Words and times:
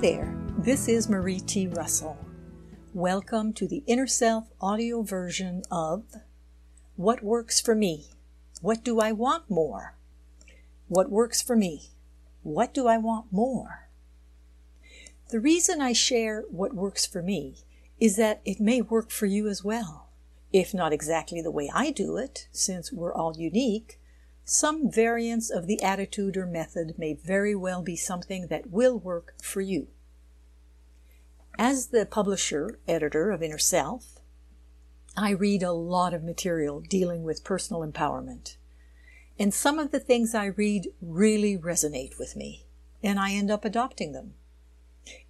there, 0.00 0.34
this 0.56 0.88
is 0.88 1.10
Marie 1.10 1.40
T. 1.40 1.66
Russell. 1.66 2.16
Welcome 2.94 3.52
to 3.52 3.68
the 3.68 3.84
Inner 3.86 4.06
Self 4.06 4.48
audio 4.58 5.02
version 5.02 5.60
of 5.70 6.04
What 6.96 7.22
Works 7.22 7.60
for 7.60 7.74
Me? 7.74 8.06
What 8.62 8.82
Do 8.82 8.98
I 8.98 9.12
Want 9.12 9.50
More? 9.50 9.98
What 10.88 11.10
works 11.10 11.42
for 11.42 11.54
me? 11.54 11.90
What 12.42 12.72
do 12.72 12.86
I 12.86 12.96
want 12.96 13.26
more? 13.30 13.90
The 15.28 15.38
reason 15.38 15.82
I 15.82 15.92
share 15.92 16.44
what 16.48 16.72
works 16.72 17.04
for 17.04 17.20
me 17.20 17.56
is 18.00 18.16
that 18.16 18.40
it 18.46 18.58
may 18.58 18.80
work 18.80 19.10
for 19.10 19.26
you 19.26 19.48
as 19.48 19.62
well. 19.62 20.08
If 20.50 20.72
not 20.72 20.94
exactly 20.94 21.42
the 21.42 21.50
way 21.50 21.70
I 21.74 21.90
do 21.90 22.16
it, 22.16 22.48
since 22.52 22.90
we're 22.90 23.12
all 23.12 23.36
unique, 23.36 23.99
some 24.44 24.90
variance 24.90 25.50
of 25.50 25.66
the 25.66 25.82
attitude 25.82 26.36
or 26.36 26.46
method 26.46 26.98
may 26.98 27.14
very 27.14 27.54
well 27.54 27.82
be 27.82 27.96
something 27.96 28.48
that 28.48 28.70
will 28.70 28.98
work 28.98 29.34
for 29.42 29.60
you. 29.60 29.88
As 31.58 31.88
the 31.88 32.06
publisher, 32.06 32.78
editor 32.88 33.30
of 33.30 33.42
Inner 33.42 33.58
Self, 33.58 34.20
I 35.16 35.30
read 35.30 35.62
a 35.62 35.72
lot 35.72 36.14
of 36.14 36.22
material 36.22 36.80
dealing 36.80 37.22
with 37.22 37.44
personal 37.44 37.82
empowerment. 37.82 38.56
And 39.38 39.52
some 39.52 39.78
of 39.78 39.90
the 39.90 40.00
things 40.00 40.34
I 40.34 40.46
read 40.46 40.88
really 41.00 41.56
resonate 41.58 42.18
with 42.18 42.36
me, 42.36 42.66
and 43.02 43.18
I 43.18 43.32
end 43.32 43.50
up 43.50 43.64
adopting 43.64 44.12
them. 44.12 44.34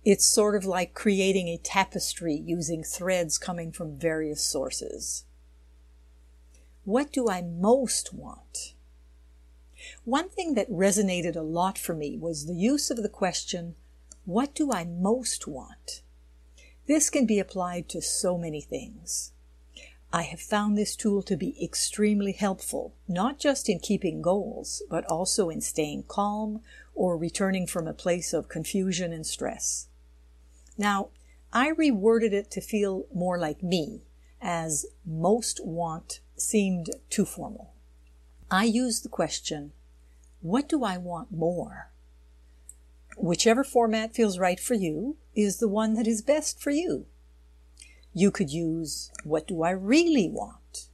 It's 0.05 0.27
sort 0.27 0.57
of 0.57 0.65
like 0.65 0.95
creating 0.95 1.49
a 1.49 1.59
tapestry 1.59 2.35
using 2.35 2.83
threads 2.83 3.39
coming 3.39 3.73
from 3.73 3.99
various 3.99 4.45
sources. 4.45 5.25
What 6.85 7.13
do 7.13 7.29
I 7.29 7.43
most 7.43 8.13
want? 8.13 8.75
One 10.05 10.29
thing 10.29 10.55
that 10.55 10.71
resonated 10.71 11.37
a 11.37 11.43
lot 11.43 11.79
for 11.79 11.95
me 11.95 12.17
was 12.17 12.47
the 12.47 12.55
use 12.55 12.91
of 12.91 13.03
the 13.03 13.09
question, 13.09 13.77
What 14.25 14.55
do 14.55 14.73
I 14.73 14.85
most 14.85 15.47
want? 15.47 16.03
This 16.87 17.11
can 17.11 17.27
be 17.27 17.39
applied 17.39 17.89
to 17.91 18.03
so 18.03 18.37
many 18.37 18.61
things. 18.61 19.33
I 20.13 20.23
have 20.23 20.41
found 20.41 20.77
this 20.77 20.97
tool 20.97 21.23
to 21.23 21.37
be 21.37 21.63
extremely 21.63 22.33
helpful, 22.33 22.95
not 23.07 23.39
just 23.39 23.69
in 23.69 23.79
keeping 23.79 24.23
goals, 24.23 24.83
but 24.91 25.05
also 25.05 25.51
in 25.51 25.61
staying 25.61 26.05
calm 26.09 26.63
or 26.95 27.17
returning 27.17 27.67
from 27.67 27.87
a 27.87 27.95
place 27.95 28.33
of 28.33 28.49
confusion 28.49 29.13
and 29.13 29.25
stress. 29.25 29.87
Now, 30.77 31.11
I 31.53 31.71
reworded 31.71 32.33
it 32.33 32.51
to 32.53 32.61
feel 32.61 33.07
more 33.15 33.39
like 33.39 33.63
me, 33.63 34.03
as 34.41 34.87
most 35.07 35.65
want 35.65 36.21
seemed 36.37 36.91
too 37.09 37.25
formal. 37.25 37.73
I 38.51 38.65
use 38.65 39.01
the 39.01 39.09
question, 39.09 39.73
what 40.41 40.69
do 40.69 40.83
I 40.83 40.97
want 40.97 41.31
more? 41.31 41.91
Whichever 43.17 43.63
format 43.63 44.15
feels 44.15 44.39
right 44.39 44.59
for 44.59 44.75
you 44.75 45.17
is 45.37 45.59
the 45.59 45.69
one 45.69 45.95
that 45.95 46.07
is 46.07 46.21
best 46.21 46.61
for 46.61 46.71
you. 46.71 47.07
You 48.13 48.33
could 48.33 48.51
use, 48.51 49.13
what 49.23 49.47
do 49.47 49.63
I 49.63 49.71
really 49.71 50.29
want? 50.29 50.89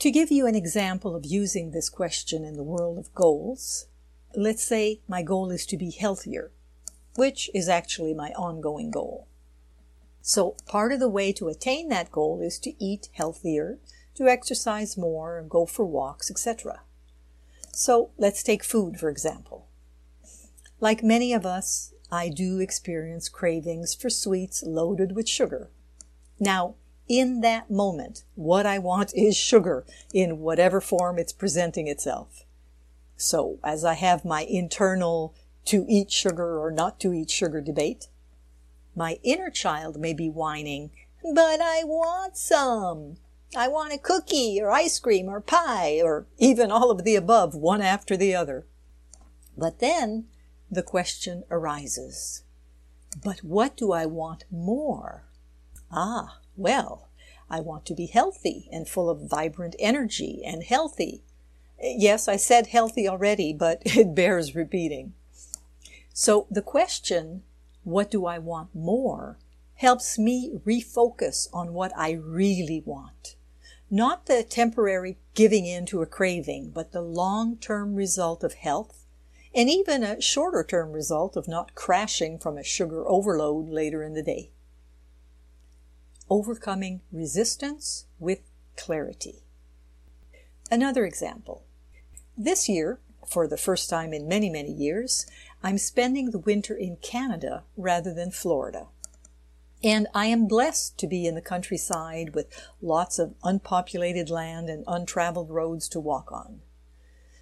To 0.00 0.10
give 0.10 0.30
you 0.30 0.46
an 0.46 0.54
example 0.54 1.16
of 1.16 1.24
using 1.24 1.70
this 1.70 1.88
question 1.88 2.44
in 2.44 2.56
the 2.56 2.62
world 2.62 2.98
of 2.98 3.14
goals, 3.14 3.86
let's 4.36 4.64
say 4.64 5.00
my 5.08 5.22
goal 5.22 5.50
is 5.50 5.64
to 5.66 5.78
be 5.78 5.90
healthier, 5.90 6.50
which 7.14 7.48
is 7.54 7.70
actually 7.70 8.12
my 8.12 8.32
ongoing 8.32 8.90
goal. 8.90 9.28
So 10.20 10.56
part 10.66 10.92
of 10.92 11.00
the 11.00 11.08
way 11.08 11.32
to 11.34 11.48
attain 11.48 11.88
that 11.88 12.12
goal 12.12 12.42
is 12.42 12.58
to 12.60 12.74
eat 12.84 13.08
healthier, 13.12 13.78
to 14.14 14.28
exercise 14.28 14.96
more, 14.96 15.38
and 15.38 15.50
go 15.50 15.66
for 15.66 15.84
walks, 15.84 16.30
etc. 16.30 16.80
So 17.72 18.10
let's 18.16 18.42
take 18.42 18.62
food, 18.62 18.98
for 18.98 19.08
example. 19.08 19.66
Like 20.80 21.02
many 21.02 21.32
of 21.32 21.44
us, 21.44 21.92
I 22.10 22.28
do 22.28 22.60
experience 22.60 23.28
cravings 23.28 23.94
for 23.94 24.10
sweets 24.10 24.62
loaded 24.62 25.16
with 25.16 25.28
sugar. 25.28 25.70
Now, 26.38 26.74
in 27.08 27.40
that 27.40 27.70
moment, 27.70 28.24
what 28.34 28.66
I 28.66 28.78
want 28.78 29.12
is 29.16 29.36
sugar 29.36 29.84
in 30.12 30.38
whatever 30.38 30.80
form 30.80 31.18
it's 31.18 31.32
presenting 31.32 31.88
itself. 31.88 32.44
So, 33.16 33.58
as 33.62 33.84
I 33.84 33.94
have 33.94 34.24
my 34.24 34.42
internal 34.42 35.34
to 35.66 35.86
eat 35.88 36.10
sugar 36.10 36.58
or 36.58 36.70
not 36.70 37.00
to 37.00 37.12
eat 37.12 37.30
sugar 37.30 37.60
debate, 37.60 38.08
my 38.94 39.18
inner 39.22 39.50
child 39.50 39.98
may 39.98 40.12
be 40.12 40.28
whining, 40.28 40.90
but 41.22 41.60
I 41.60 41.82
want 41.84 42.36
some. 42.36 43.16
I 43.56 43.68
want 43.68 43.92
a 43.92 43.98
cookie 43.98 44.60
or 44.60 44.72
ice 44.72 44.98
cream 44.98 45.28
or 45.28 45.40
pie 45.40 46.00
or 46.02 46.26
even 46.38 46.72
all 46.72 46.90
of 46.90 47.04
the 47.04 47.14
above, 47.14 47.54
one 47.54 47.80
after 47.80 48.16
the 48.16 48.34
other. 48.34 48.66
But 49.56 49.78
then 49.78 50.26
the 50.68 50.82
question 50.82 51.44
arises, 51.52 52.42
but 53.22 53.44
what 53.44 53.76
do 53.76 53.92
I 53.92 54.06
want 54.06 54.44
more? 54.50 55.24
Ah, 55.92 56.40
well, 56.56 57.08
I 57.48 57.60
want 57.60 57.86
to 57.86 57.94
be 57.94 58.06
healthy 58.06 58.68
and 58.72 58.88
full 58.88 59.08
of 59.08 59.30
vibrant 59.30 59.76
energy 59.78 60.42
and 60.44 60.64
healthy. 60.64 61.22
Yes, 61.80 62.26
I 62.26 62.36
said 62.36 62.68
healthy 62.68 63.06
already, 63.06 63.52
but 63.52 63.82
it 63.84 64.16
bears 64.16 64.56
repeating. 64.56 65.14
So 66.12 66.48
the 66.50 66.62
question, 66.62 67.44
what 67.84 68.10
do 68.10 68.26
I 68.26 68.38
want 68.38 68.74
more, 68.74 69.38
helps 69.76 70.18
me 70.18 70.58
refocus 70.66 71.48
on 71.52 71.72
what 71.72 71.92
I 71.96 72.12
really 72.12 72.82
want 72.84 73.36
not 73.94 74.26
the 74.26 74.42
temporary 74.42 75.16
giving 75.34 75.66
in 75.66 75.86
to 75.86 76.02
a 76.02 76.06
craving, 76.06 76.68
but 76.74 76.90
the 76.90 77.00
long-term 77.00 77.94
result 77.94 78.42
of 78.42 78.54
health 78.54 79.06
and 79.54 79.70
even 79.70 80.02
a 80.02 80.20
shorter 80.20 80.64
term 80.64 80.90
result 80.90 81.36
of 81.36 81.46
not 81.46 81.76
crashing 81.76 82.36
from 82.36 82.58
a 82.58 82.64
sugar 82.64 83.06
overload 83.06 83.68
later 83.68 84.02
in 84.02 84.14
the 84.14 84.22
day. 84.22 84.50
Overcoming 86.28 87.02
resistance 87.12 88.06
with 88.18 88.40
clarity. 88.76 89.44
Another 90.72 91.04
example. 91.04 91.62
This 92.36 92.68
year, 92.68 92.98
for 93.24 93.46
the 93.46 93.56
first 93.56 93.88
time 93.88 94.12
in 94.12 94.26
many, 94.26 94.50
many 94.50 94.72
years, 94.72 95.24
I'm 95.62 95.78
spending 95.78 96.32
the 96.32 96.38
winter 96.40 96.74
in 96.74 96.96
Canada 96.96 97.62
rather 97.76 98.12
than 98.12 98.32
Florida. 98.32 98.88
And 99.84 100.08
I 100.14 100.26
am 100.26 100.48
blessed 100.48 100.96
to 100.96 101.06
be 101.06 101.26
in 101.26 101.34
the 101.34 101.42
countryside 101.42 102.34
with 102.34 102.46
lots 102.80 103.18
of 103.18 103.34
unpopulated 103.44 104.30
land 104.30 104.70
and 104.70 104.82
untraveled 104.86 105.50
roads 105.50 105.90
to 105.90 106.00
walk 106.00 106.32
on. 106.32 106.62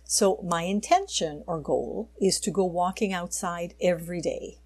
So 0.02 0.40
my 0.42 0.62
intention 0.62 1.44
or 1.46 1.60
goal 1.60 2.10
is 2.20 2.40
to 2.40 2.50
go 2.50 2.64
walking 2.64 3.12
outside 3.12 3.74
every 3.80 4.20
day. 4.20 4.58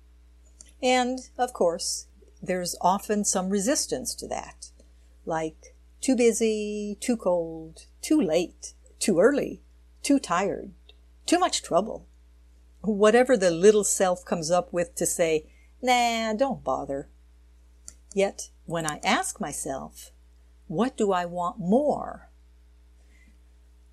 And 0.83 1.19
of 1.37 1.53
course, 1.53 2.07
there's 2.43 2.77
often 2.81 3.27
some 3.27 3.51
resistance 3.51 4.15
to 4.17 4.29
that, 4.29 4.71
like 5.27 5.75
too 6.01 6.17
busy, 6.17 6.97
too 6.99 7.19
cold, 7.19 7.85
too 8.01 8.19
late, 8.19 8.73
too 8.99 9.21
early, 9.21 9.61
too 10.03 10.19
tired, 10.19 10.71
too 11.27 11.39
much 11.39 11.63
trouble. 11.63 12.09
Whatever 12.81 13.37
the 13.37 13.51
little 13.51 13.85
self 13.85 14.25
comes 14.25 14.51
up 14.51 14.73
with 14.73 14.95
to 14.95 15.05
say, 15.05 15.45
nah, 15.83 16.33
don't 16.33 16.65
bother, 16.65 17.11
Yet, 18.17 18.49
when 18.65 18.87
I 18.87 18.99
ask 19.05 19.43
myself, 19.43 20.11
what 20.69 20.97
do 20.97 21.13
I 21.13 21.27
want 21.27 21.59
more? 21.59 22.31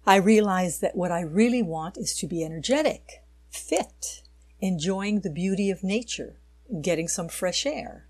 I 0.05 0.15
realize 0.15 0.79
that 0.79 0.95
what 0.95 1.11
I 1.11 1.19
really 1.19 1.61
want 1.61 1.97
is 1.97 2.15
to 2.19 2.27
be 2.27 2.41
energetic, 2.41 3.21
fit, 3.49 4.23
enjoying 4.61 5.19
the 5.19 5.29
beauty 5.29 5.69
of 5.69 5.83
nature, 5.83 6.37
getting 6.81 7.09
some 7.09 7.27
fresh 7.27 7.65
air. 7.65 8.07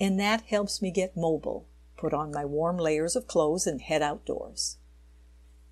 And 0.00 0.18
that 0.18 0.46
helps 0.46 0.82
me 0.82 0.90
get 0.90 1.16
mobile, 1.16 1.68
put 1.96 2.12
on 2.12 2.32
my 2.32 2.44
warm 2.44 2.76
layers 2.76 3.14
of 3.14 3.28
clothes 3.28 3.68
and 3.68 3.80
head 3.80 4.02
outdoors. 4.02 4.78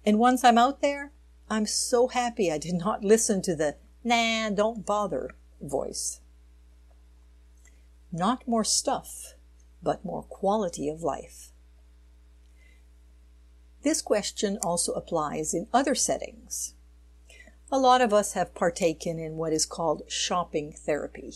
And 0.07 0.21
once 0.21 0.45
I'm 0.45 0.57
out 0.57 0.83
there, 0.83 1.11
I'm 1.51 1.67
so 1.67 2.07
happy 2.07 2.53
I 2.53 2.59
did 2.59 2.75
not 2.75 3.03
listen 3.13 3.43
to 3.43 3.57
the 3.57 3.75
nah, 4.05 4.51
don't 4.51 4.87
bother 4.87 5.35
voice. 5.61 6.21
Not 8.13 8.47
more 8.47 8.63
stuff, 8.63 9.35
but 9.83 10.05
more 10.05 10.23
quality 10.23 10.89
of 10.89 11.03
life. 11.03 11.53
This 13.83 14.03
question 14.03 14.59
also 14.63 14.93
applies 14.93 15.55
in 15.55 15.69
other 15.73 15.95
settings. 15.95 16.75
A 17.71 17.79
lot 17.79 18.01
of 18.01 18.13
us 18.13 18.33
have 18.33 18.55
partaken 18.55 19.19
in 19.19 19.37
what 19.37 19.53
is 19.53 19.67
called 19.67 20.03
shopping 20.09 20.73
therapy. 20.73 21.35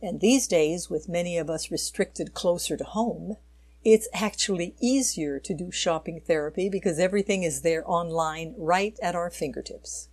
And 0.00 0.20
these 0.20 0.46
days, 0.46 0.90
with 0.90 1.08
many 1.08 1.38
of 1.38 1.48
us 1.48 1.70
restricted 1.70 2.34
closer 2.34 2.76
to 2.76 2.84
home, 2.84 3.36
it's 3.84 4.08
actually 4.12 4.74
easier 4.80 5.40
to 5.40 5.54
do 5.54 5.72
shopping 5.72 6.20
therapy 6.20 6.68
because 6.68 6.98
everything 6.98 7.42
is 7.42 7.62
there 7.62 7.82
online 7.90 8.54
right 8.56 8.96
at 9.02 9.14
our 9.14 9.30
fingertips. 9.30 10.08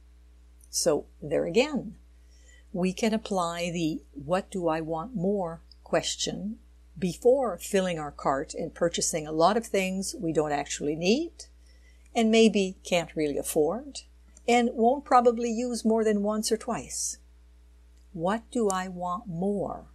So 0.69 1.05
there 1.21 1.45
again, 1.45 1.95
we 2.71 2.93
can 2.93 3.13
apply 3.13 3.71
the 3.71 4.01
what 4.13 4.49
do 4.49 4.67
I 4.67 4.81
want 4.81 5.15
more 5.15 5.61
question 5.83 6.59
before 6.99 7.57
filling 7.57 7.97
our 7.97 8.11
cart 8.11 8.53
and 8.53 8.75
purchasing 8.75 9.25
a 9.25 9.31
lot 9.31 9.57
of 9.57 9.65
things 9.65 10.15
we 10.19 10.33
don't 10.33 10.51
actually 10.51 10.95
need 10.95 11.31
and 12.13 12.29
maybe 12.29 12.77
can't 12.83 13.15
really 13.15 13.37
afford 13.37 14.01
and 14.47 14.69
won't 14.73 15.05
probably 15.05 15.49
use 15.49 15.85
more 15.85 16.03
than 16.03 16.23
once 16.23 16.51
or 16.51 16.57
twice. 16.57 17.17
What 18.13 18.43
do 18.51 18.69
I 18.69 18.87
want 18.87 19.27
more? 19.27 19.85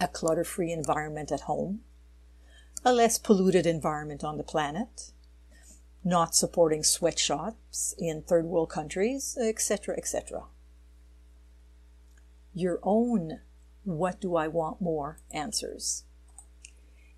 A 0.00 0.08
clutter 0.08 0.44
free 0.44 0.72
environment 0.72 1.30
at 1.32 1.42
home, 1.42 1.80
a 2.84 2.92
less 2.92 3.18
polluted 3.18 3.66
environment 3.66 4.24
on 4.24 4.38
the 4.38 4.44
planet, 4.44 5.12
not 6.02 6.34
supporting 6.34 6.82
sweatshops 6.82 7.94
in 7.98 8.22
third 8.22 8.46
world 8.46 8.70
countries, 8.70 9.36
etc., 9.38 9.96
etc. 9.98 10.44
Your 12.54 12.78
own 12.82 13.40
what 13.84 14.20
do 14.20 14.36
I 14.36 14.48
want 14.48 14.80
more 14.80 15.18
answers. 15.30 16.04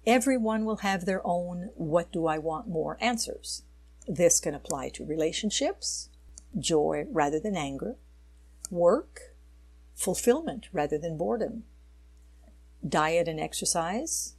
Everyone 0.07 0.65
will 0.65 0.79
have 0.79 1.05
their 1.05 1.25
own 1.25 1.71
what 1.75 2.13
do 2.13 2.27
I 2.27 2.39
want 2.39 2.69
more 2.69 2.97
answers. 3.01 3.63
This 4.09 4.41
can 4.41 4.55
apply 4.55 4.89
to 4.91 5.05
relationships, 5.05 6.09
joy 6.59 7.07
rather 7.09 7.39
than 7.39 7.57
anger, 7.57 7.97
work, 8.71 9.35
fulfillment 9.95 10.69
rather 10.73 10.99
than 10.99 11.17
boredom, 11.17 11.65
diet 12.87 13.29
and 13.29 13.39
exercise, 13.39 14.35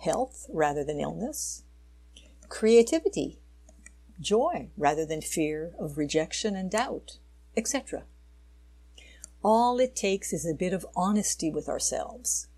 health 0.00 0.46
rather 0.52 0.84
than 0.84 1.00
illness, 1.00 1.64
creativity, 2.48 3.38
joy 4.20 4.68
rather 4.76 5.06
than 5.06 5.22
fear 5.22 5.72
of 5.78 5.96
rejection 5.96 6.54
and 6.54 6.70
doubt, 6.70 7.18
etc. 7.56 8.04
All 9.42 9.80
it 9.80 9.96
takes 9.96 10.32
is 10.32 10.46
a 10.46 10.54
bit 10.54 10.72
of 10.72 10.86
honesty 10.94 11.50
with 11.50 11.68
ourselves. 11.68 12.48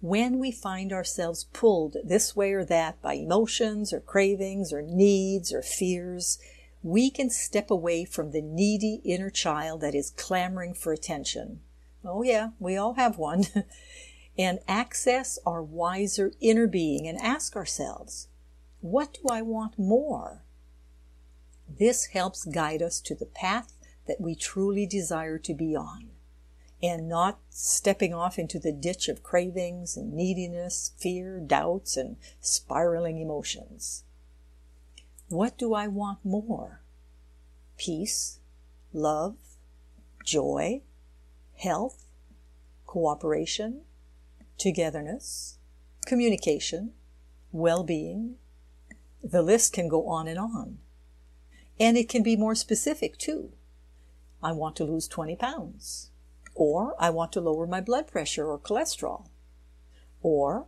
When 0.00 0.38
we 0.38 0.50
find 0.50 0.92
ourselves 0.92 1.44
pulled 1.52 1.96
this 2.04 2.34
way 2.34 2.52
or 2.52 2.64
that 2.64 3.02
by 3.02 3.14
emotions 3.14 3.92
or 3.92 4.00
cravings 4.00 4.72
or 4.72 4.82
needs 4.82 5.52
or 5.52 5.62
fears, 5.62 6.38
we 6.82 7.10
can 7.10 7.28
step 7.28 7.70
away 7.70 8.04
from 8.04 8.30
the 8.30 8.40
needy 8.40 9.02
inner 9.04 9.30
child 9.30 9.82
that 9.82 9.94
is 9.94 10.10
clamoring 10.10 10.74
for 10.74 10.92
attention. 10.92 11.60
Oh, 12.04 12.22
yeah, 12.22 12.50
we 12.58 12.76
all 12.76 12.94
have 12.94 13.18
one. 13.18 13.44
and 14.38 14.60
access 14.66 15.38
our 15.44 15.62
wiser 15.62 16.32
inner 16.40 16.66
being 16.66 17.06
and 17.06 17.18
ask 17.18 17.56
ourselves, 17.56 18.28
what 18.80 19.14
do 19.14 19.28
I 19.30 19.42
want 19.42 19.78
more? 19.78 20.42
This 21.68 22.06
helps 22.06 22.46
guide 22.46 22.80
us 22.80 23.00
to 23.02 23.14
the 23.14 23.26
path 23.26 23.74
that 24.10 24.20
we 24.20 24.34
truly 24.34 24.86
desire 24.86 25.38
to 25.38 25.54
be 25.54 25.76
on 25.76 26.08
and 26.82 27.08
not 27.08 27.38
stepping 27.48 28.12
off 28.12 28.40
into 28.40 28.58
the 28.58 28.72
ditch 28.72 29.06
of 29.06 29.22
cravings 29.22 29.96
and 29.96 30.12
neediness, 30.12 30.90
fear, 30.98 31.38
doubts, 31.38 31.96
and 31.96 32.16
spiraling 32.40 33.18
emotions. 33.18 34.02
What 35.28 35.56
do 35.56 35.74
I 35.74 35.86
want 35.86 36.24
more? 36.24 36.82
Peace, 37.78 38.40
love, 38.92 39.36
joy, 40.24 40.82
health, 41.56 42.06
cooperation, 42.86 43.82
togetherness, 44.58 45.58
communication, 46.04 46.94
well 47.52 47.84
being. 47.84 48.38
The 49.22 49.42
list 49.42 49.72
can 49.72 49.86
go 49.86 50.08
on 50.08 50.26
and 50.26 50.38
on. 50.38 50.78
And 51.78 51.96
it 51.96 52.08
can 52.08 52.24
be 52.24 52.34
more 52.34 52.56
specific 52.56 53.16
too. 53.16 53.52
I 54.42 54.52
want 54.52 54.76
to 54.76 54.84
lose 54.84 55.06
20 55.06 55.36
pounds. 55.36 56.10
Or 56.54 56.94
I 56.98 57.10
want 57.10 57.32
to 57.32 57.40
lower 57.40 57.66
my 57.66 57.80
blood 57.80 58.06
pressure 58.06 58.46
or 58.46 58.58
cholesterol. 58.58 59.28
Or 60.22 60.66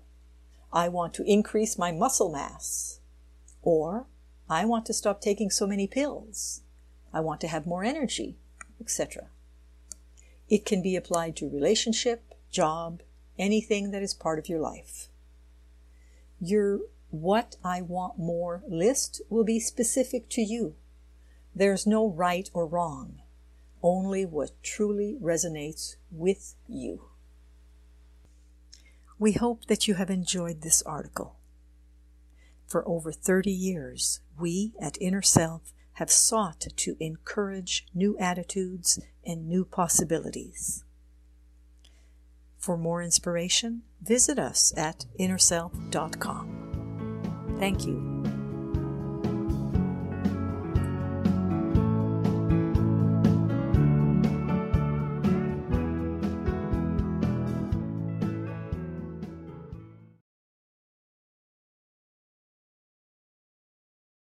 I 0.72 0.88
want 0.88 1.14
to 1.14 1.24
increase 1.24 1.78
my 1.78 1.92
muscle 1.92 2.30
mass. 2.30 3.00
Or 3.62 4.06
I 4.48 4.64
want 4.64 4.86
to 4.86 4.94
stop 4.94 5.20
taking 5.20 5.50
so 5.50 5.66
many 5.66 5.86
pills. 5.86 6.62
I 7.12 7.20
want 7.20 7.40
to 7.42 7.48
have 7.48 7.66
more 7.66 7.84
energy, 7.84 8.36
etc. 8.80 9.26
It 10.48 10.66
can 10.66 10.82
be 10.82 10.96
applied 10.96 11.36
to 11.36 11.48
relationship, 11.48 12.34
job, 12.50 13.02
anything 13.38 13.90
that 13.90 14.02
is 14.02 14.14
part 14.14 14.38
of 14.38 14.48
your 14.48 14.60
life. 14.60 15.08
Your 16.40 16.80
what 17.10 17.56
I 17.62 17.82
want 17.82 18.18
more 18.18 18.62
list 18.66 19.20
will 19.28 19.44
be 19.44 19.60
specific 19.60 20.28
to 20.30 20.42
you. 20.42 20.74
There's 21.54 21.86
no 21.86 22.08
right 22.08 22.50
or 22.54 22.66
wrong 22.66 23.21
only 23.82 24.24
what 24.24 24.50
truly 24.62 25.16
resonates 25.20 25.96
with 26.10 26.54
you. 26.68 27.08
We 29.18 29.32
hope 29.32 29.66
that 29.66 29.86
you 29.86 29.94
have 29.94 30.10
enjoyed 30.10 30.62
this 30.62 30.82
article. 30.82 31.36
For 32.66 32.86
over 32.88 33.12
30 33.12 33.50
years, 33.50 34.20
we 34.38 34.72
at 34.80 34.96
Inner 35.00 35.22
Self 35.22 35.72
have 35.94 36.10
sought 36.10 36.66
to 36.74 36.96
encourage 36.98 37.86
new 37.94 38.16
attitudes 38.18 38.98
and 39.24 39.48
new 39.48 39.64
possibilities. 39.64 40.84
For 42.58 42.76
more 42.76 43.02
inspiration, 43.02 43.82
visit 44.00 44.38
us 44.38 44.72
at 44.76 45.06
innerself.com. 45.18 47.56
Thank 47.58 47.86
you. 47.86 48.41